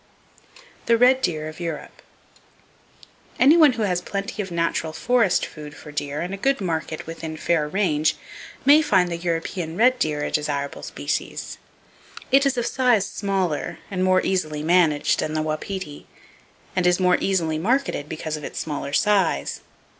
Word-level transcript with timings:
[Page 0.55 0.87
372] 0.87 0.87
The 0.87 0.97
Red 1.05 1.21
Deer 1.21 1.47
of 1.47 1.59
Europe.—Anyone 1.59 3.73
who 3.73 3.83
has 3.83 4.01
plenty 4.01 4.41
of 4.41 4.49
natural 4.49 4.93
forest 4.93 5.45
food 5.45 5.75
for 5.75 5.91
deer 5.91 6.21
and 6.21 6.33
a 6.33 6.37
good 6.37 6.59
market 6.59 7.05
within 7.05 7.37
fair 7.37 7.67
range, 7.67 8.15
may 8.65 8.81
find 8.81 9.11
the 9.11 9.17
European 9.17 9.77
red 9.77 9.99
deer 9.99 10.23
a 10.23 10.31
desirable 10.31 10.81
species. 10.81 11.59
It 12.31 12.47
is 12.47 12.57
of 12.57 12.65
size 12.65 13.05
smaller, 13.05 13.77
and 13.91 14.03
more 14.03 14.25
easily 14.25 14.63
managed, 14.63 15.19
than 15.19 15.33
the 15.33 15.43
wapiti; 15.43 16.07
and 16.75 16.87
is 16.87 16.99
more 16.99 17.19
easily 17.21 17.59
marketed 17.59 18.09
because 18.09 18.35
of 18.35 18.43
its 18.43 18.57
smaller 18.57 18.93
size. 18.93 19.61